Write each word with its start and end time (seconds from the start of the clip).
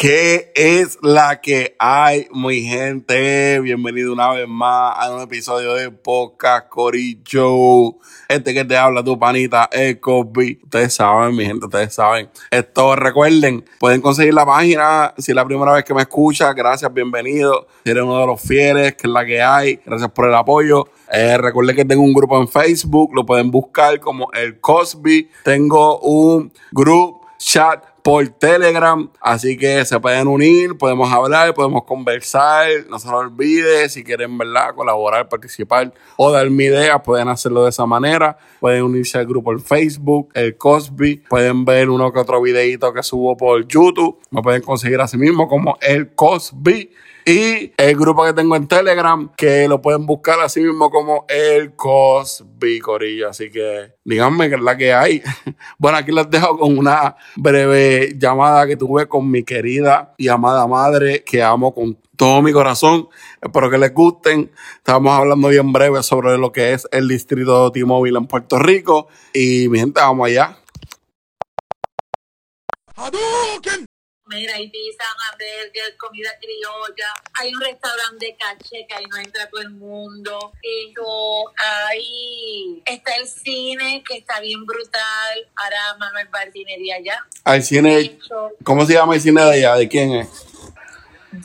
¿Qué 0.00 0.50
es 0.54 0.98
la 1.02 1.42
que 1.42 1.76
hay, 1.78 2.26
mi 2.32 2.62
gente? 2.62 3.60
Bienvenido 3.60 4.14
una 4.14 4.30
vez 4.30 4.48
más 4.48 4.94
a 4.96 5.14
un 5.14 5.20
episodio 5.20 5.74
de 5.74 5.90
Podcast 5.90 6.70
Corillo. 6.70 7.96
Este 8.26 8.54
que 8.54 8.64
te 8.64 8.78
habla 8.78 9.04
tu 9.04 9.18
panita, 9.18 9.68
el 9.70 10.00
Cosby. 10.00 10.58
Ustedes 10.64 10.94
saben, 10.94 11.36
mi 11.36 11.44
gente, 11.44 11.66
ustedes 11.66 11.92
saben. 11.92 12.30
Esto, 12.50 12.96
recuerden, 12.96 13.62
pueden 13.78 14.00
conseguir 14.00 14.32
la 14.32 14.46
página. 14.46 15.12
Si 15.18 15.32
es 15.32 15.36
la 15.36 15.44
primera 15.44 15.72
vez 15.72 15.84
que 15.84 15.92
me 15.92 16.00
escucha, 16.00 16.54
gracias, 16.54 16.90
bienvenido. 16.94 17.66
Si 17.84 17.90
eres 17.90 18.02
uno 18.02 18.20
de 18.20 18.26
los 18.26 18.40
fieles, 18.40 18.94
que 18.94 19.06
es 19.06 19.12
la 19.12 19.26
que 19.26 19.42
hay. 19.42 19.80
Gracias 19.84 20.10
por 20.12 20.28
el 20.28 20.34
apoyo. 20.34 20.88
Eh, 21.12 21.36
recuerden 21.36 21.76
que 21.76 21.84
tengo 21.84 22.00
un 22.00 22.14
grupo 22.14 22.40
en 22.40 22.48
Facebook, 22.48 23.10
lo 23.14 23.26
pueden 23.26 23.50
buscar 23.50 24.00
como 24.00 24.32
el 24.32 24.60
Cosby. 24.60 25.28
Tengo 25.44 26.00
un 26.00 26.50
group 26.72 27.20
chat 27.36 27.89
por 28.02 28.28
Telegram, 28.28 29.10
así 29.20 29.56
que 29.56 29.84
se 29.84 30.00
pueden 30.00 30.28
unir, 30.28 30.76
podemos 30.76 31.12
hablar, 31.12 31.54
podemos 31.54 31.84
conversar, 31.84 32.68
no 32.88 32.98
se 32.98 33.08
lo 33.08 33.18
olvide, 33.18 33.88
si 33.88 34.04
quieren, 34.04 34.36
¿verdad?, 34.38 34.74
colaborar, 34.74 35.28
participar 35.28 35.92
o 36.16 36.30
darme 36.30 36.64
ideas, 36.64 37.00
pueden 37.04 37.28
hacerlo 37.28 37.64
de 37.64 37.70
esa 37.70 37.86
manera, 37.86 38.38
pueden 38.60 38.82
unirse 38.82 39.18
al 39.18 39.26
grupo 39.26 39.52
en 39.52 39.60
Facebook, 39.60 40.30
el 40.34 40.56
Cosby, 40.56 41.22
pueden 41.28 41.64
ver 41.64 41.90
uno 41.90 42.12
que 42.12 42.18
otro 42.18 42.40
videito 42.40 42.92
que 42.92 43.02
subo 43.02 43.36
por 43.36 43.66
YouTube, 43.66 44.18
me 44.30 44.42
pueden 44.42 44.62
conseguir 44.62 45.00
así 45.00 45.16
mismo 45.16 45.48
como 45.48 45.76
el 45.80 46.14
Cosby. 46.14 46.90
Y 47.26 47.72
el 47.76 47.96
grupo 47.96 48.24
que 48.24 48.32
tengo 48.32 48.56
en 48.56 48.66
Telegram, 48.66 49.30
que 49.36 49.68
lo 49.68 49.80
pueden 49.80 50.06
buscar 50.06 50.40
así 50.40 50.60
mismo 50.60 50.90
como 50.90 51.26
el 51.28 51.74
Cosby 51.74 52.80
Corillo. 52.80 53.28
Así 53.28 53.50
que 53.50 53.94
díganme 54.04 54.48
qué 54.48 54.54
es 54.56 54.60
la 54.60 54.76
que 54.76 54.92
hay. 54.92 55.22
Bueno, 55.78 55.98
aquí 55.98 56.12
les 56.12 56.28
dejo 56.30 56.58
con 56.58 56.78
una 56.78 57.16
breve 57.36 58.14
llamada 58.16 58.66
que 58.66 58.76
tuve 58.76 59.06
con 59.06 59.30
mi 59.30 59.42
querida 59.42 60.14
y 60.16 60.28
amada 60.28 60.66
madre, 60.66 61.22
que 61.24 61.42
amo 61.42 61.74
con 61.74 61.98
todo 62.16 62.42
mi 62.42 62.52
corazón. 62.52 63.08
Espero 63.40 63.70
que 63.70 63.78
les 63.78 63.94
gusten. 63.94 64.50
Estamos 64.76 65.12
hablando 65.12 65.48
bien 65.48 65.72
breve 65.72 66.02
sobre 66.02 66.36
lo 66.36 66.52
que 66.52 66.74
es 66.74 66.86
el 66.92 67.08
distrito 67.08 67.70
de 67.70 67.80
en 67.80 68.26
Puerto 68.26 68.58
Rico. 68.58 69.08
Y 69.32 69.68
mi 69.68 69.78
gente, 69.78 70.00
vamos 70.00 70.26
allá. 70.26 70.59
Mira, 74.30 74.54
hay 74.54 74.68
pizza, 74.70 75.02
hamburger, 75.32 75.96
comida 75.96 76.30
criolla. 76.40 77.12
Hay 77.34 77.52
un 77.52 77.60
restaurante 77.60 78.26
de 78.26 78.36
caché 78.36 78.86
que 78.88 78.94
ahí 78.94 79.04
no 79.06 79.16
entra 79.16 79.48
todo 79.50 79.60
el 79.60 79.70
mundo. 79.70 80.52
Esto, 80.62 81.52
ahí 81.88 82.80
está 82.86 83.16
el 83.16 83.26
cine 83.26 84.04
que 84.06 84.18
está 84.18 84.40
bien 84.40 84.64
brutal. 84.64 85.48
Ahora 85.56 85.96
Manuel 85.98 86.28
Bardinería 86.28 86.96
allá. 86.96 87.26
Al 87.44 87.62
cine, 87.62 88.18
¿cómo 88.62 88.86
se 88.86 88.94
llama 88.94 89.16
el 89.16 89.20
cine 89.20 89.42
de 89.42 89.50
allá? 89.50 89.74
¿De 89.74 89.88
quién 89.88 90.12
es? 90.12 90.28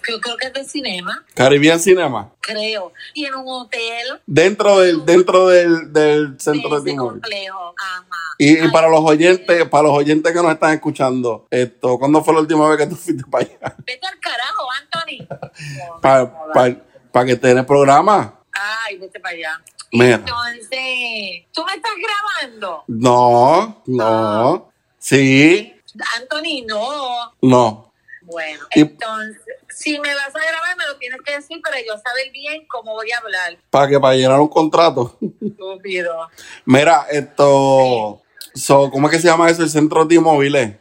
Yo 0.07 0.19
creo 0.19 0.35
que 0.37 0.47
es 0.47 0.53
de 0.53 0.63
cinema, 0.63 1.23
Caribbean 1.35 1.79
Cinema. 1.79 2.33
creo. 2.39 2.91
Y 3.13 3.25
en 3.25 3.35
un 3.35 3.47
hotel 3.47 4.19
Dentro 4.25 4.79
del, 4.79 5.05
dentro 5.05 5.47
del, 5.47 5.93
del 5.93 6.37
de 6.37 6.43
centro 6.43 6.81
de 6.81 6.95
complejo. 6.95 7.75
Ajá. 7.77 8.14
Y, 8.37 8.67
para 8.69 8.87
los 8.89 9.01
oyentes, 9.01 9.67
para 9.69 9.83
los 9.83 9.93
oyentes 9.97 10.33
que 10.33 10.41
nos 10.41 10.51
están 10.51 10.73
escuchando, 10.73 11.47
esto, 11.49 11.97
¿cuándo 11.97 12.23
fue 12.23 12.33
la 12.33 12.41
última 12.41 12.67
vez 12.69 12.77
que 12.77 12.87
tú 12.87 12.95
fuiste 12.95 13.23
para 13.29 13.45
allá? 13.45 13.75
Vete 13.85 14.07
al 14.07 14.19
carajo, 14.19 14.67
Anthony. 14.81 15.27
Para, 16.01 16.51
para, 16.53 16.75
para 17.11 17.25
que 17.25 17.35
tengas 17.35 17.65
programa. 17.65 18.39
Ay, 18.51 18.97
vete 18.97 19.19
para 19.19 19.35
allá. 19.35 19.61
Mira. 19.91 20.15
Entonces, 20.15 21.45
¿tú 21.53 21.63
me 21.65 21.73
estás 21.75 21.91
grabando? 21.97 22.83
No, 22.87 23.81
no. 23.85 24.71
Sí, 24.97 25.73
Anthony, 26.17 26.65
no. 26.67 27.31
no. 27.41 27.93
Bueno, 28.23 28.59
Y- 28.73 28.81
entonces, 28.81 29.41
si 29.69 29.99
me 29.99 30.13
vas 30.15 30.35
a 30.35 30.39
grabar, 30.39 30.75
me 30.77 30.85
lo 30.87 30.97
tienes 30.97 31.21
que 31.23 31.33
decir 31.33 31.61
para 31.61 31.77
yo 31.79 31.93
saber 32.03 32.31
bien 32.31 32.65
cómo 32.67 32.93
voy 32.93 33.11
a 33.11 33.17
hablar. 33.19 33.57
Para 33.69 33.87
que 33.87 33.99
para 33.99 34.15
llenar 34.15 34.39
un 34.39 34.47
contrato. 34.47 35.17
Estúpido. 35.41 36.29
Mira, 36.65 37.05
esto. 37.11 38.21
So, 38.55 38.89
¿Cómo 38.89 39.07
es 39.07 39.13
que 39.13 39.19
se 39.19 39.27
llama 39.27 39.49
eso? 39.49 39.63
El 39.63 39.69
centro 39.69 40.07
T-Mobile. 40.07 40.79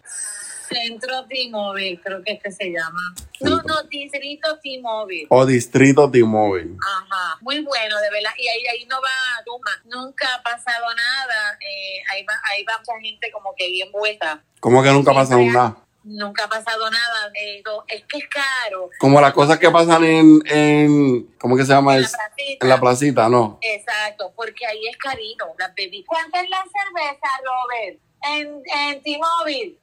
Centro 0.69 1.27
T-Mobile, 1.29 2.01
creo 2.03 2.23
que 2.23 2.35
es 2.35 2.43
que 2.43 2.53
se 2.53 2.71
llama. 2.71 3.15
No, 3.41 3.61
no, 3.63 3.83
Distrito 3.91 4.59
T-Mobile. 4.63 5.27
O 5.29 5.45
distrito 5.45 6.09
T-Mobile. 6.09 6.77
Ajá, 6.81 7.37
muy 7.41 7.61
bueno, 7.63 8.01
de 8.01 8.11
verdad. 8.11 8.31
Y 8.39 8.47
ahí, 8.47 8.67
ahí 8.67 8.87
no 8.87 8.97
va 9.03 9.43
Duma. 9.45 9.83
Nunca 9.85 10.27
ha 10.37 10.43
pasado 10.43 10.87
nada. 10.95 11.59
Eh, 11.61 12.03
ahí, 12.13 12.25
va, 12.25 12.35
ahí 12.53 12.65
va 12.65 12.79
mucha 12.79 12.93
gente 13.03 13.31
como 13.33 13.53
que 13.57 13.69
bien 13.69 13.91
vuelta. 13.91 14.43
¿Cómo 14.61 14.81
que 14.83 14.91
nunca 14.91 15.13
pasa 15.13 15.37
nada? 15.37 15.77
Nunca 16.05 16.45
ha 16.45 16.49
pasado 16.49 16.89
nada. 16.91 17.31
Eh, 17.35 17.61
no, 17.65 17.83
es 17.89 18.05
que 18.05 18.19
es 18.19 18.29
caro. 18.29 18.89
Como 19.01 19.21
las 19.21 19.33
cosas 19.33 19.59
que 19.59 19.71
pasan 19.71 20.05
en, 20.05 20.43
en 20.47 21.35
¿cómo 21.39 21.57
que 21.57 21.65
se 21.65 21.73
llama? 21.73 21.97
En 21.97 22.03
la 22.03 22.09
placita. 22.45 22.65
En 22.65 22.69
la 22.69 22.81
placita, 22.81 23.29
no. 23.29 23.59
Exacto, 23.61 24.33
porque 24.37 24.67
ahí 24.67 24.87
es 24.89 24.97
carito, 24.97 25.47
las 25.59 25.75
bebidas. 25.75 26.07
¿Cuánto 26.07 26.39
es 26.39 26.49
la 26.49 26.65
cerveza, 26.65 27.29
Robert? 27.45 28.01
En, 28.23 28.63
en 28.77 29.03
T-Mobile. 29.03 29.77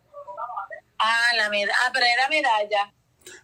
Ah, 0.98 1.32
la 1.36 1.50
medalla. 1.50 1.76
Ah, 1.86 1.90
pero 1.94 2.06
era 2.06 2.28
medalla. 2.30 2.94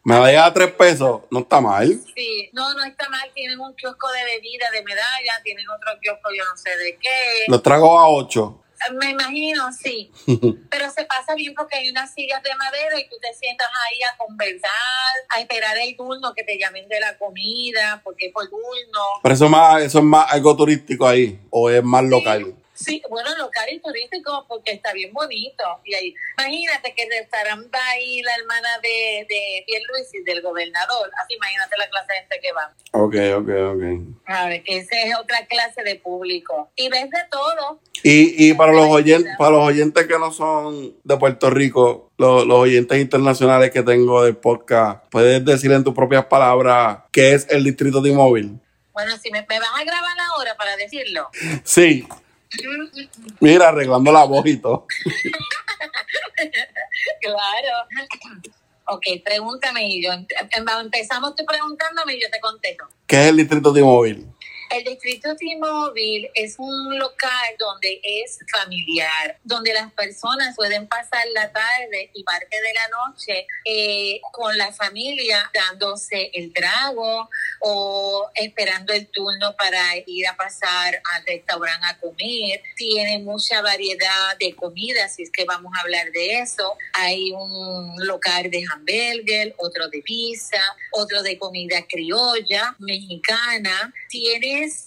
Medalla 0.03 0.45
a 0.45 0.53
tres 0.53 0.72
pesos, 0.72 1.22
no 1.29 1.39
está 1.39 1.61
mal. 1.61 1.88
Sí, 2.16 2.50
no, 2.53 2.73
no 2.73 2.83
está 2.83 3.09
mal. 3.09 3.31
Tienen 3.33 3.59
un 3.59 3.73
kiosco 3.75 4.11
de 4.11 4.23
bebida 4.23 4.69
de 4.72 4.83
medalla, 4.83 5.41
tienen 5.44 5.66
otro 5.69 5.99
kiosco, 6.01 6.29
yo 6.35 6.44
no 6.45 6.57
sé 6.57 6.75
de 6.78 6.97
qué. 6.97 7.45
Los 7.47 7.61
trago 7.61 7.99
a 7.99 8.09
ocho. 8.09 8.63
Me 8.93 9.11
imagino, 9.11 9.71
sí. 9.73 10.11
Pero 10.69 10.89
se 10.91 11.05
pasa 11.05 11.35
bien 11.35 11.53
porque 11.55 11.77
hay 11.77 11.89
unas 11.89 12.13
sillas 12.13 12.41
de 12.43 12.55
madera 12.55 12.99
y 12.99 13.07
tú 13.09 13.15
te 13.21 13.33
sientas 13.33 13.67
ahí 13.67 13.99
a 14.03 14.17
conversar, 14.17 14.71
a 15.35 15.39
esperar 15.39 15.77
el 15.77 15.95
turno 15.95 16.33
que 16.33 16.43
te 16.43 16.57
llamen 16.57 16.87
de 16.87 16.99
la 16.99 17.17
comida, 17.17 18.01
porque 18.03 18.27
es 18.27 18.33
por 18.33 18.49
turno. 18.49 19.01
Pero 19.23 19.35
eso 19.35 19.45
es 19.45 19.51
más, 19.51 19.81
eso 19.83 19.99
es 19.99 20.05
más 20.05 20.31
algo 20.31 20.55
turístico 20.55 21.07
ahí, 21.07 21.39
o 21.49 21.69
es 21.69 21.83
más 21.83 22.03
local. 22.03 22.55
Sí, 22.77 23.01
bueno, 23.09 23.35
local 23.38 23.65
y 23.71 23.79
turístico 23.79 24.45
porque 24.47 24.73
está 24.73 24.93
bien 24.93 25.11
bonito. 25.11 25.63
Y 25.83 25.95
ahí, 25.95 26.15
imagínate 26.38 26.93
que 26.93 27.07
va 27.07 27.79
ahí 27.91 28.21
la 28.21 28.35
hermana 28.35 28.69
de, 28.83 29.25
de 29.27 29.63
Pierluisi, 29.65 30.21
del 30.23 30.43
gobernador. 30.43 31.09
Así 31.23 31.33
imagínate 31.33 31.75
la 31.77 31.89
clase 31.89 32.13
de 32.13 32.19
gente 32.19 32.39
que 32.39 32.53
va. 32.53 32.73
Ok, 32.91 33.16
ok, 33.41 33.49
ok. 33.73 34.27
A 34.27 34.49
ver, 34.49 34.63
que 34.63 34.77
esa 34.77 35.01
es 35.01 35.16
otra 35.17 35.47
clase 35.47 35.81
de 35.83 35.95
público. 35.95 36.69
Y 36.75 36.89
ves 36.89 37.09
de 37.09 37.19
todo. 37.31 37.79
Y, 38.03 38.49
y 38.49 38.53
para 38.53 38.73
los 38.73 38.87
oyentes, 38.87 39.33
para 39.39 39.51
los 39.51 39.67
oyentes 39.67 40.05
que 40.05 40.19
no 40.19 40.31
son 40.31 40.95
de 41.03 41.17
Puerto 41.17 41.49
Rico, 41.49 42.11
los, 42.17 42.45
los 42.45 42.57
oyentes 42.59 42.99
internacionales 42.99 43.71
que 43.71 43.81
tengo 43.81 44.23
del 44.23 44.37
podcast, 44.37 45.03
puedes 45.09 45.43
decir 45.43 45.71
en 45.71 45.83
tus 45.83 45.95
propias 45.95 46.25
palabras 46.25 46.99
qué 47.11 47.33
es 47.33 47.47
el 47.49 47.63
distrito 47.63 48.01
de 48.01 48.11
móvil. 48.11 48.59
Bueno, 48.93 49.17
si 49.17 49.31
me, 49.31 49.45
me 49.49 49.59
vas 49.59 49.69
a 49.75 49.83
grabar 49.83 50.17
ahora 50.35 50.55
para 50.55 50.75
decirlo. 50.77 51.29
Sí. 51.63 52.07
Mira, 53.40 53.69
arreglando 53.69 54.12
la 54.12 54.24
voz 54.24 54.46
y 54.46 54.58
todo. 54.58 54.85
Claro. 57.22 58.08
Ok, 58.85 59.03
pregúntame 59.24 59.88
y 59.88 60.03
yo. 60.03 60.12
em- 60.13 60.25
Empezamos 60.81 61.35
tú 61.35 61.44
preguntándome 61.46 62.16
y 62.16 62.22
yo 62.22 62.30
te 62.31 62.40
contesto. 62.40 62.85
¿Qué 63.06 63.22
es 63.24 63.28
el 63.30 63.38
distrito 63.38 63.72
de 63.74 63.81
móvil? 63.81 64.28
El 64.69 64.83
distrito 64.83 65.33
T-Mobile 65.35 66.31
es 66.33 66.55
un 66.57 67.00
local 67.00 67.55
donde 67.57 68.01
es 68.03 68.38
familiar, 68.51 69.39
donde 69.44 69.73
las 69.73 69.91
personas 69.94 70.55
pueden 70.55 70.88
pasar 70.88 71.23
la 71.33 71.51
tarde 71.51 72.11
y 72.13 72.23
parte 72.23 72.55
de 72.61 72.73
la 72.73 72.88
noche 72.89 73.47
eh, 73.63 74.19
con 74.33 74.57
la 74.57 74.73
familia 74.73 75.50
dándose 75.53 76.31
el 76.33 76.51
trago 76.51 77.29
o 77.61 78.29
esperando 78.35 78.94
el 78.94 79.07
turno 79.07 79.55
para 79.57 79.81
ir 80.05 80.28
a 80.28 80.35
pasar 80.35 81.01
al 81.16 81.25
restaurante 81.25 81.85
a 81.85 81.97
comer. 81.99 82.61
Tiene 82.75 83.19
mucha 83.19 83.61
variedad 83.61 84.38
de 84.39 84.53
comidas, 84.53 85.16
si 85.16 85.23
es 85.23 85.31
que 85.31 85.45
vamos 85.45 85.72
a 85.78 85.81
hablar 85.81 86.11
de 86.11 86.39
eso. 86.39 86.75
Hay 86.94 87.31
un 87.31 88.05
local 88.05 88.51
de 88.51 88.66
hamburger, 88.69 89.55
otro 89.58 89.87
de 89.87 90.02
pizza, 90.02 90.61
otro 90.91 91.23
de 91.23 91.37
comida 91.37 91.85
criolla, 91.87 92.75
mexicana. 92.79 93.93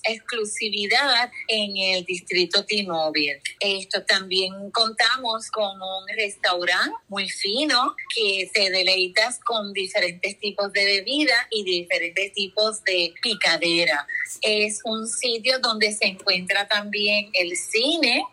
Exclusividad 0.05 1.31
en 1.49 1.76
el 1.76 2.05
distrito 2.05 2.64
T-Mobile. 2.64 3.40
Esto 3.61 4.02
también 4.05 4.70
contamos 4.70 5.50
con 5.50 5.76
un 5.76 6.17
restaurante 6.17 6.94
muy 7.08 7.28
fino 7.28 7.94
que 8.14 8.50
te 8.52 8.70
deleitas 8.70 9.40
con 9.40 9.72
diferentes 9.72 10.38
tipos 10.38 10.72
de 10.72 10.84
bebida 10.84 11.46
y 11.50 11.64
diferentes 11.64 12.32
tipos 12.32 12.82
de 12.84 13.14
picadera. 13.22 14.06
Es 14.40 14.81
un 14.84 15.06
sitio 15.06 15.58
donde 15.61 15.93
se 15.93 16.06
encuentra 16.06 16.67
también 16.69 17.31
el 17.34 17.56
cine 17.56 18.25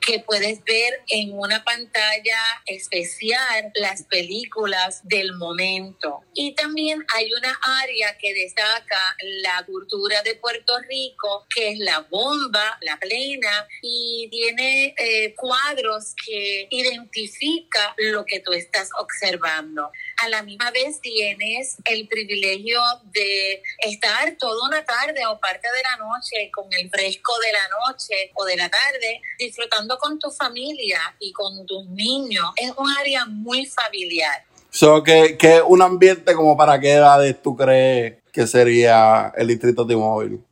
que 0.00 0.20
puedes 0.20 0.62
ver 0.64 1.02
en 1.08 1.32
una 1.32 1.62
pantalla 1.64 2.38
especial 2.66 3.70
las 3.74 4.04
películas 4.04 5.00
del 5.04 5.34
momento. 5.34 6.22
Y 6.34 6.54
también 6.54 7.04
hay 7.14 7.32
una 7.32 7.58
área 7.82 8.16
que 8.18 8.34
destaca 8.34 9.16
la 9.42 9.64
cultura 9.66 10.22
de 10.22 10.34
Puerto 10.36 10.78
Rico, 10.88 11.46
que 11.54 11.70
es 11.72 11.78
la 11.78 12.00
bomba, 12.10 12.78
la 12.80 12.98
plena, 12.98 13.66
y 13.82 14.28
tiene 14.30 14.94
eh, 14.96 15.34
cuadros 15.34 16.14
que 16.24 16.66
identifica 16.70 17.94
lo 17.98 18.24
que 18.24 18.40
tú 18.40 18.52
estás 18.52 18.90
observando. 18.98 19.90
A 20.22 20.28
la 20.28 20.42
misma 20.42 20.70
vez 20.70 21.00
tienes 21.00 21.76
el 21.84 22.06
privilegio 22.06 22.80
de 23.04 23.62
estar 23.78 24.36
toda 24.38 24.68
una 24.68 24.84
tarde 24.84 25.24
o 25.26 25.38
parte 25.40 25.68
de 25.74 25.82
la 25.82 25.96
noche 25.96 26.50
con 26.52 26.66
el 26.72 26.90
fresco 26.90 27.32
de 27.38 27.52
la 27.52 27.68
noche 27.86 28.30
o 28.34 28.44
de 28.44 28.56
la 28.56 28.68
tarde 28.68 29.20
disfrutando 29.38 29.98
con 29.98 30.18
tu 30.18 30.30
familia 30.30 31.00
y 31.18 31.32
con 31.32 31.66
tus 31.66 31.86
niños. 31.86 32.50
Es 32.56 32.72
un 32.76 32.90
área 32.98 33.24
muy 33.24 33.66
familiar. 33.66 34.44
So, 34.70 35.02
que, 35.02 35.36
que 35.36 35.62
un 35.62 35.82
ambiente 35.82 36.34
como 36.34 36.56
para 36.56 36.78
qué 36.78 36.92
edades 36.92 37.40
tú 37.42 37.56
crees 37.56 38.18
que 38.32 38.46
sería 38.46 39.32
el 39.36 39.48
distrito 39.48 39.84
de 39.84 39.96
móvil? 39.96 40.44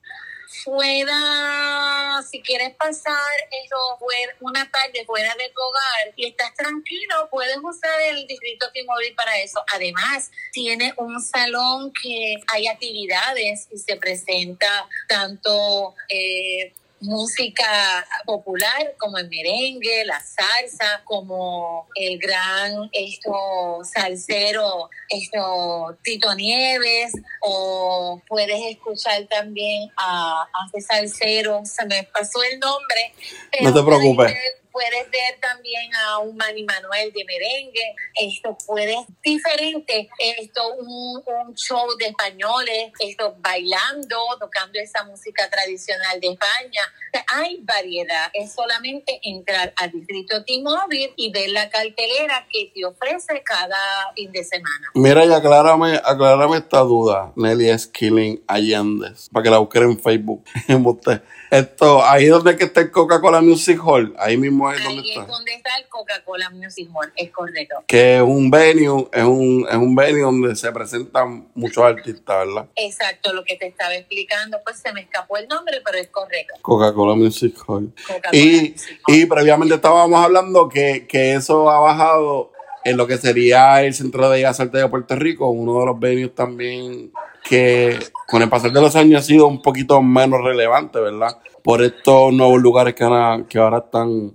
Fuera, 0.65 1.78
si 2.23 2.43
quieres 2.43 2.75
pasar 2.77 3.33
eso, 3.65 3.77
una 4.41 4.71
tarde 4.71 5.05
fuera 5.07 5.35
de 5.37 5.49
tu 5.51 5.61
hogar 5.61 6.13
y 6.17 6.27
estás 6.27 6.55
tranquilo, 6.55 7.29
puedes 7.31 7.57
usar 7.59 8.01
el 8.11 8.27
distrito 8.27 8.71
T-Mobile 8.73 9.15
para 9.15 9.39
eso. 9.41 9.63
Además, 9.73 10.31
tiene 10.53 10.95
un 10.97 11.21
salón 11.21 11.93
que 12.03 12.37
hay 12.49 12.67
actividades 12.67 13.69
y 13.71 13.79
se 13.79 13.97
presenta 13.97 14.89
tanto 15.09 15.95
eh, 16.09 16.73
música 17.01 18.07
popular 18.25 18.95
como 18.99 19.19
el 19.19 19.29
merengue, 19.29 20.05
la 20.05 20.21
salsa, 20.21 21.03
como 21.05 21.89
el 21.95 22.19
gran 22.19 22.89
esto 22.93 23.33
salsero, 23.85 24.91
esto 25.09 25.97
Tito 26.03 26.35
Nieves, 26.35 27.13
o 27.41 28.21
puedes 28.29 28.61
escuchar 28.71 29.27
también 29.29 29.91
a, 29.97 30.43
a 30.43 30.67
este 30.67 30.81
salsero, 30.81 31.63
se 31.65 31.87
me 31.87 32.05
pasó 32.05 32.43
el 32.43 32.59
nombre. 32.59 33.15
no 33.61 33.75
te 33.75 33.83
preocupes 33.83 34.58
puedes 34.73 35.11
ver 35.11 35.41
también 35.41 35.95
a 35.95 36.19
un 36.19 36.37
Manny 36.37 36.65
Manuel 36.65 37.13
de 37.13 37.25
merengue, 37.25 37.95
esto 38.21 38.57
puedes, 38.67 38.99
diferente, 39.23 40.09
esto, 40.19 40.75
un, 40.75 41.23
un 41.47 41.55
show 41.55 41.87
de 41.99 42.07
españoles, 42.07 42.93
esto 43.01 43.37
bailando, 43.39 44.17
tocando 44.39 44.79
esa 44.79 45.05
música 45.05 45.49
tradicional 45.51 46.21
de 46.21 46.29
España. 46.29 46.83
hay 47.29 47.61
variedad, 47.63 48.31
es 48.35 48.53
solamente 48.53 49.21
entrar 49.23 49.73
al 49.77 49.91
distrito 49.91 50.45
T-Mobile 50.45 51.13
y 51.17 51.31
ver 51.33 51.51
la 51.51 51.69
cartelera 51.71 52.47
que 52.51 52.71
te 52.75 52.85
ofrece 52.85 53.43
cada 53.45 54.13
fin 54.15 54.31
de 54.33 54.45
semana. 54.45 54.91
Mira 54.95 55.25
y 55.25 55.33
aclárame, 55.33 56.01
aclárame 56.05 56.59
esta 56.59 56.81
duda, 56.81 57.33
Nelly 57.37 57.79
Skilling 57.79 58.43
Allende, 58.47 59.13
para 59.33 59.43
que 59.43 59.51
la 59.51 59.59
busquen 59.59 59.83
en 59.85 60.01
Facebook. 60.01 60.45
Esto, 61.51 62.05
ahí 62.05 62.27
donde 62.27 62.57
que 62.57 62.65
está 62.65 62.81
el 62.83 62.91
Coca-Cola 62.91 63.41
Music 63.41 63.81
Hall, 63.85 64.15
ahí 64.19 64.37
mismo 64.37 64.71
es 64.71 64.83
donde 64.85 65.01
está. 65.01 65.21
Ahí 65.21 65.27
es 65.27 65.29
donde 65.29 65.55
está 65.55 65.77
el 65.79 65.89
Coca-Cola 65.89 66.51
Music 66.51 66.89
Hall, 66.93 67.13
es 67.17 67.31
correcto. 67.31 67.77
Que 67.87 68.17
es 68.17 68.23
un 68.23 68.51
venue, 68.51 69.09
es 69.13 69.25
un, 69.25 69.67
es 69.69 69.77
un 69.77 69.95
venue 69.95 70.23
donde 70.23 70.55
se 70.57 70.71
presentan 70.73 71.49
muchos 71.55 71.85
artistas, 71.85 72.47
¿verdad? 72.47 72.67
Exacto, 72.77 73.33
lo 73.33 73.45
que 73.45 73.57
te 73.57 73.67
estaba 73.67 73.95
explicando, 73.95 74.59
pues 74.65 74.79
se 74.79 74.93
me 74.93 75.01
escapó 75.01 75.39
el 75.39 75.49
nombre, 75.49 75.81
pero 75.85 75.99
es 75.99 76.09
correcto. 76.09 76.55
Coca-Cola 76.61 77.15
Music 77.15 77.57
Hall. 77.67 77.93
y, 78.33 78.75
y 79.07 79.27
previamente 79.27 79.75
estábamos 79.75 80.23
hablando 80.23 80.69
que, 80.69 81.07
que 81.07 81.35
eso 81.35 81.71
ha 81.71 81.81
bajado 81.81 82.53
en 82.85 82.97
lo 82.97 83.07
que 83.07 83.19
sería 83.19 83.83
el 83.83 83.95
Centro 83.95 84.29
de 84.29 84.37
Bellas 84.37 84.61
Artes 84.61 84.81
de 84.81 84.89
Puerto 84.89 85.17
Rico, 85.17 85.49
uno 85.49 85.81
de 85.81 85.87
los 85.87 85.99
venues 85.99 86.35
también 86.35 87.11
que 87.45 87.99
con 88.27 88.43
el 88.43 88.49
pasar 88.49 88.73
de 88.73 88.81
los 88.81 88.95
años 88.97 89.23
ha 89.23 89.27
sido 89.27 89.47
un 89.47 89.63
poquito 89.63 90.01
menos 90.03 90.43
relevante, 90.43 91.01
¿verdad? 91.01 91.39
Por 91.63 91.83
estos 91.83 92.33
nuevos 92.33 92.61
lugares 92.61 92.95
que 92.95 93.05
ahora, 93.05 93.45
que 93.49 93.59
ahora 93.59 93.79
están 93.79 94.33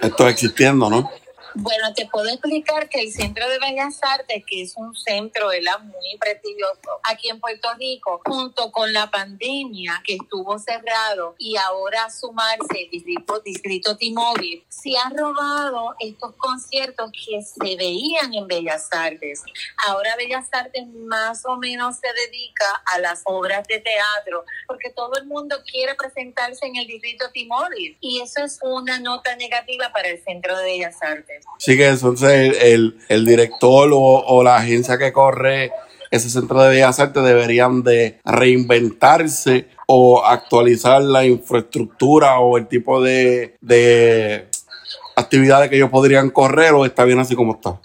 esto 0.00 0.28
existiendo, 0.28 0.90
¿no? 0.90 1.10
Bueno, 1.54 1.92
te 1.94 2.06
puedo 2.06 2.28
explicar 2.28 2.88
que 2.88 3.00
el 3.00 3.12
Centro 3.12 3.46
de 3.46 3.58
Bellas 3.58 3.98
Artes, 4.02 4.42
que 4.46 4.62
es 4.62 4.74
un 4.76 4.94
centro 4.94 5.48
muy 5.48 6.18
prestigioso 6.18 7.00
aquí 7.02 7.28
en 7.28 7.40
Puerto 7.40 7.68
Rico, 7.74 8.22
junto 8.24 8.72
con 8.72 8.92
la 8.92 9.10
pandemia 9.10 10.02
que 10.04 10.14
estuvo 10.14 10.58
cerrado 10.58 11.34
y 11.38 11.56
ahora 11.56 12.08
sumarse 12.10 12.84
el 12.84 12.90
distrito, 12.90 13.40
distrito 13.40 13.96
T-Mobile, 13.96 14.64
se 14.68 14.96
ha 14.96 15.10
robado 15.10 15.94
estos 15.98 16.34
conciertos 16.36 17.10
que 17.12 17.42
se 17.42 17.76
veían 17.76 18.32
en 18.32 18.46
Bellas 18.46 18.88
Artes. 18.90 19.42
Ahora 19.86 20.16
Bellas 20.16 20.48
Artes 20.52 20.86
más 20.88 21.44
o 21.44 21.56
menos 21.56 21.96
se 21.96 22.08
dedica 22.12 22.82
a 22.94 22.98
las 22.98 23.22
obras 23.26 23.66
de 23.68 23.78
teatro, 23.80 24.44
porque 24.66 24.90
todo 24.90 25.16
el 25.16 25.26
mundo 25.26 25.56
quiere 25.70 25.94
presentarse 25.96 26.66
en 26.66 26.76
el 26.76 26.86
distrito 26.86 27.30
T-Mobile 27.30 27.98
y 28.00 28.22
eso 28.22 28.42
es 28.42 28.58
una 28.62 28.98
nota 28.98 29.36
negativa 29.36 29.92
para 29.92 30.08
el 30.08 30.22
Centro 30.24 30.56
de 30.56 30.64
Bellas 30.64 30.96
Artes. 31.02 31.41
Sí 31.58 31.76
que 31.76 31.88
entonces 31.88 32.56
el, 32.60 32.98
el 33.08 33.24
director 33.24 33.90
o, 33.92 34.42
la 34.42 34.56
agencia 34.56 34.98
que 34.98 35.12
corre 35.12 35.70
ese 36.10 36.28
centro 36.28 36.60
de 36.60 36.70
bellas 36.70 36.98
artes 36.98 37.22
deberían 37.22 37.82
de 37.82 38.18
reinventarse 38.24 39.68
o 39.86 40.24
actualizar 40.24 41.00
la 41.02 41.24
infraestructura 41.24 42.38
o 42.40 42.58
el 42.58 42.66
tipo 42.66 43.00
de, 43.00 43.56
de 43.60 44.48
actividades 45.16 45.70
que 45.70 45.76
ellos 45.76 45.90
podrían 45.90 46.30
correr 46.30 46.72
o 46.74 46.84
está 46.84 47.04
bien 47.04 47.18
así 47.18 47.34
como 47.34 47.54
está. 47.54 47.80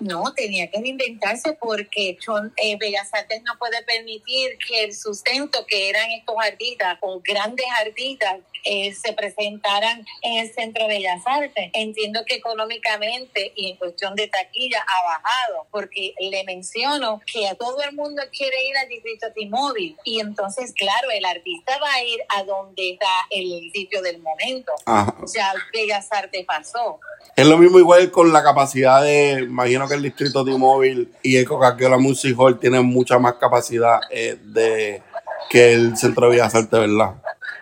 No, 0.00 0.32
tenía 0.34 0.70
que 0.70 0.80
reinventarse 0.80 1.52
porque 1.54 2.18
eh, 2.56 2.76
Bellas 2.78 3.12
Artes 3.12 3.42
no 3.42 3.58
puede 3.58 3.82
permitir 3.82 4.58
que 4.66 4.84
el 4.84 4.94
sustento 4.94 5.66
que 5.66 5.88
eran 5.88 6.10
estos 6.10 6.36
artistas 6.40 6.98
o 7.00 7.20
grandes 7.20 7.66
artistas 7.80 8.40
eh, 8.64 8.94
se 8.94 9.12
presentaran 9.12 10.06
en 10.22 10.38
el 10.38 10.52
Centro 10.52 10.86
de 10.86 10.94
Bellas 10.94 11.22
Artes. 11.26 11.70
Entiendo 11.74 12.24
que 12.26 12.36
económicamente 12.36 13.52
y 13.54 13.70
en 13.70 13.76
cuestión 13.76 14.14
de 14.14 14.28
taquilla 14.28 14.84
ha 14.86 15.04
bajado, 15.04 15.66
porque 15.70 16.14
le 16.18 16.44
menciono 16.44 17.20
que 17.30 17.46
a 17.46 17.54
todo 17.54 17.82
el 17.82 17.94
mundo 17.94 18.22
quiere 18.32 18.64
ir 18.66 18.76
al 18.76 18.88
distrito 18.88 19.26
T-Mobile 19.34 19.96
y 20.04 20.20
entonces, 20.20 20.72
claro, 20.74 21.10
el 21.10 21.24
artista 21.24 21.78
va 21.78 21.92
a 21.92 22.02
ir 22.02 22.20
a 22.28 22.42
donde 22.44 22.92
está 22.92 23.26
el 23.30 23.70
sitio 23.72 24.00
del 24.02 24.20
momento. 24.20 24.72
O 25.22 25.26
sea, 25.26 25.52
Bellas 25.72 26.10
Artes 26.10 26.44
pasó. 26.46 27.00
Es 27.36 27.46
lo 27.46 27.58
mismo 27.58 27.78
igual 27.78 28.10
con 28.10 28.32
la 28.32 28.42
capacidad 28.42 29.02
de, 29.02 29.40
imagino 29.42 29.88
que 29.88 29.94
el 29.94 30.02
distrito 30.02 30.44
T-Mobile 30.44 31.08
y 31.22 31.36
el 31.36 31.46
Coca-Cola 31.46 31.98
Music 31.98 32.36
Hall 32.38 32.60
tienen 32.60 32.84
mucha 32.86 33.18
más 33.18 33.34
capacidad 33.34 34.00
eh, 34.10 34.38
de 34.40 35.02
que 35.50 35.72
el 35.72 35.96
Centro 35.96 36.26
de 36.26 36.36
Bellas 36.36 36.54
Artes, 36.54 36.70
¿verdad? 36.70 37.14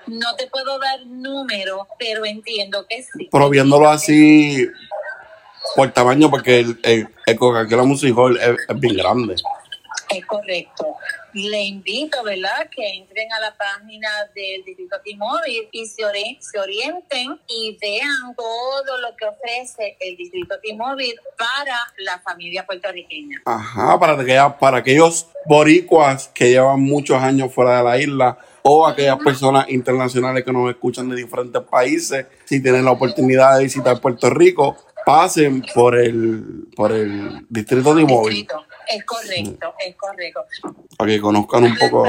No 0.06 0.34
te 0.36 0.46
puedo 0.48 0.78
dar 0.78 1.06
número, 1.06 1.86
pero 1.98 2.24
entiendo 2.26 2.86
que 2.88 3.02
sí. 3.02 3.28
Pero 3.30 3.48
viéndolo 3.48 3.88
así 3.88 4.68
por 5.74 5.90
tamaño, 5.92 6.30
porque 6.30 6.60
el, 6.60 7.08
el, 7.26 7.38
Coca-Cola 7.38 7.84
Music 7.84 8.14
Hall 8.16 8.36
es, 8.36 8.56
bien 8.78 8.96
grande. 8.96 9.36
Es 10.12 10.26
correcto. 10.26 10.96
Le 11.32 11.62
invito, 11.62 12.22
¿verdad?, 12.22 12.68
que 12.70 12.86
entren 12.86 13.32
a 13.32 13.40
la 13.40 13.54
página 13.56 14.08
del 14.34 14.62
Distrito 14.64 14.96
T-Mobile 15.02 15.68
y 15.72 15.86
se, 15.86 16.04
orienten 16.04 17.40
y 17.48 17.78
vean 17.80 18.34
todo 18.36 18.98
lo 18.98 19.16
que 19.16 19.24
ofrece 19.24 19.96
el 20.00 20.16
Distrito 20.16 20.56
T-Mobile 20.62 21.16
para 21.38 21.78
la 21.98 22.18
familia 22.20 22.66
puertorriqueña. 22.66 23.40
Ajá, 23.46 23.98
para, 23.98 24.22
que, 24.24 24.38
para 24.60 24.78
aquellos 24.78 25.28
boricuas 25.46 26.28
que 26.28 26.50
llevan 26.50 26.82
muchos 26.82 27.16
años 27.22 27.52
fuera 27.52 27.78
de 27.78 27.84
la 27.84 27.98
isla 27.98 28.38
o 28.62 28.86
aquellas 28.86 29.18
personas 29.18 29.68
internacionales 29.70 30.44
que 30.44 30.52
nos 30.52 30.70
escuchan 30.70 31.08
de 31.08 31.16
diferentes 31.16 31.62
países, 31.62 32.26
si 32.44 32.62
tienen 32.62 32.84
la 32.84 32.92
oportunidad 32.92 33.56
de 33.56 33.64
visitar 33.64 34.00
Puerto 34.00 34.28
Rico, 34.30 34.76
pasen 35.04 35.64
por 35.74 35.98
el, 35.98 36.68
por 36.76 36.92
el 36.92 37.46
distrito 37.48 37.94
de 37.94 38.04
móvil. 38.04 38.46
Es 38.94 39.04
correcto, 39.04 39.74
es 39.78 39.96
correcto. 39.96 40.44
Para 40.96 41.10
que 41.10 41.20
conozcan 41.20 41.64
un 41.64 41.76
poco. 41.76 42.04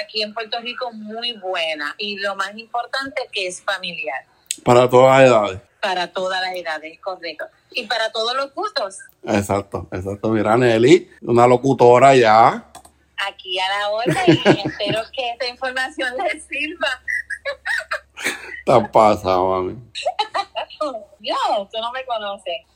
Aquí 0.00 0.22
en 0.22 0.32
Puerto 0.32 0.60
Rico 0.60 0.90
muy 0.92 1.32
buena 1.34 1.94
y 1.98 2.18
lo 2.18 2.34
más 2.36 2.56
importante 2.56 3.28
que 3.30 3.46
es 3.46 3.62
familiar. 3.62 4.24
Para 4.64 4.88
todas 4.88 5.20
las 5.20 5.30
edades. 5.30 5.60
Para 5.80 6.12
todas 6.12 6.40
las 6.40 6.54
edades, 6.54 6.98
correcto. 7.00 7.46
Y 7.72 7.86
para 7.86 8.10
todos 8.12 8.36
los 8.36 8.54
gustos. 8.54 8.98
Exacto, 9.24 9.88
exacto. 9.92 10.28
Mira, 10.28 10.56
Nelly, 10.56 11.10
una 11.22 11.46
locutora 11.46 12.14
ya 12.14 12.68
aquí 13.28 13.58
a 13.58 13.68
la 13.68 13.90
orden 13.90 14.16
y 14.26 14.60
espero 14.68 15.00
que 15.12 15.30
esta 15.30 15.46
información 15.46 16.14
les 16.18 16.44
sirva. 16.44 16.88
Está 18.58 18.90
pasado, 18.90 19.48
mami. 19.48 19.76
Yo, 21.20 21.68
tú 21.70 21.78
no 21.80 21.92
me 21.92 22.04
conoces. 22.04 22.71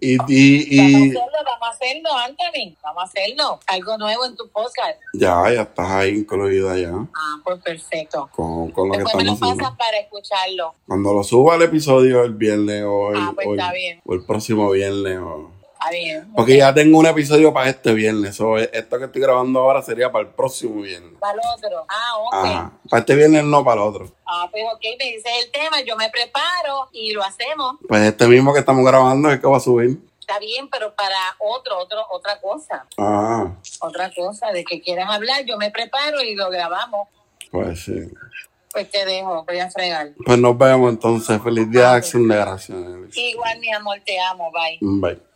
Y, 0.00 0.14
y, 0.16 0.18
y... 0.28 1.12
Vamos 1.12 1.16
a 1.16 1.20
hacerlo, 1.20 1.38
vamos 1.44 1.68
a 1.68 1.70
hacerlo, 1.70 2.10
Anthony. 2.26 2.76
Vamos 2.82 3.02
a 3.02 3.06
hacerlo. 3.06 3.60
Algo 3.68 3.98
nuevo 3.98 4.26
en 4.26 4.36
tu 4.36 4.48
podcast. 4.48 4.98
Ya, 5.14 5.52
ya 5.52 5.62
estás 5.62 5.90
ahí 5.90 6.18
incluida 6.18 6.76
ya. 6.76 6.90
Ah, 6.92 7.40
pues 7.44 7.62
perfecto. 7.62 8.28
Con, 8.34 8.72
con 8.72 8.88
lo 8.88 8.94
Después 8.94 9.12
que 9.12 9.18
me 9.18 9.30
lo 9.30 9.36
pasas 9.38 9.76
para 9.76 9.98
escucharlo. 9.98 10.74
Cuando 10.88 11.14
lo 11.14 11.22
suba 11.22 11.54
el 11.54 11.62
episodio 11.62 12.24
el 12.24 12.34
viernes 12.34 12.82
o 12.84 13.12
el, 13.12 13.16
ah, 13.16 13.32
pues 13.32 13.48
está 13.50 13.72
bien. 13.72 14.00
o 14.04 14.14
el 14.14 14.24
próximo 14.24 14.70
viernes 14.70 15.18
o 15.18 15.52
Está 15.78 15.90
bien. 15.90 16.32
Porque 16.34 16.56
ya 16.56 16.74
tengo 16.74 16.98
un 16.98 17.06
episodio 17.06 17.52
para 17.52 17.70
este 17.70 17.92
viernes. 17.92 18.34
So, 18.34 18.58
e, 18.58 18.68
esto 18.72 18.98
que 18.98 19.04
estoy 19.04 19.22
grabando 19.22 19.60
ahora 19.60 19.80
sería 19.82 20.10
para 20.10 20.26
el 20.26 20.30
próximo 20.34 20.82
viernes. 20.82 21.12
Para 21.20 21.34
el 21.34 21.40
otro. 21.54 21.86
Ah, 21.88 22.16
ok. 22.18 22.72
Para 22.90 23.00
este 23.00 23.14
viernes 23.14 23.44
no, 23.44 23.64
para 23.64 23.82
el 23.82 23.88
otro. 23.88 24.10
Ah, 24.26 24.48
pues 24.50 24.64
ok, 24.74 24.82
me 24.98 25.04
dices 25.04 25.32
el 25.44 25.50
tema, 25.52 25.80
yo 25.82 25.96
me 25.96 26.10
preparo 26.10 26.88
y 26.92 27.12
lo 27.12 27.22
hacemos. 27.22 27.76
Pues 27.86 28.02
este 28.02 28.26
mismo 28.26 28.52
que 28.52 28.60
estamos 28.60 28.84
grabando 28.84 29.30
es 29.30 29.40
que 29.40 29.46
va 29.46 29.56
a 29.56 29.60
subir 29.60 30.08
está 30.28 30.38
bien, 30.38 30.68
pero 30.68 30.94
para 30.94 31.16
otro, 31.38 31.78
otro, 31.78 32.04
otra 32.10 32.38
cosa. 32.38 32.86
Ah. 32.98 33.50
Otra 33.80 34.12
cosa, 34.14 34.52
de 34.52 34.62
que 34.62 34.82
quieras 34.82 35.08
hablar, 35.08 35.44
yo 35.46 35.56
me 35.56 35.70
preparo 35.70 36.20
y 36.22 36.34
lo 36.34 36.50
grabamos. 36.50 37.08
Pues 37.50 37.84
sí. 37.84 38.10
Pues 38.70 38.90
te 38.90 39.06
dejo, 39.06 39.44
voy 39.44 39.58
a 39.58 39.70
fregar. 39.70 40.10
Pues 40.26 40.38
nos 40.38 40.58
vemos 40.58 40.92
entonces. 40.92 41.40
Feliz 41.42 41.70
día 41.70 41.80
de 41.80 41.86
ah, 41.86 41.94
acción 41.94 42.28
de 42.28 42.36
gracias. 42.36 42.78
Igual, 43.14 43.58
mi 43.58 43.72
amor, 43.72 43.98
te 44.04 44.20
amo. 44.20 44.52
Bye. 44.52 44.78
Bye. 44.80 45.27